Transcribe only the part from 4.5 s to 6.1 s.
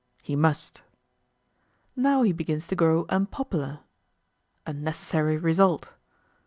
A necessary result.